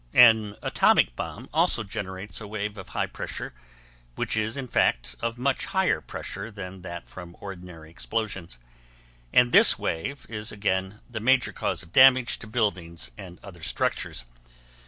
[0.15, 3.53] An atomic bomb also generates a wave of high pressure
[4.15, 8.57] which is in fact of, much higher pressure than that from ordinary explosions;
[9.31, 14.25] and this wave is again the major cause of damage to buildings and other structures.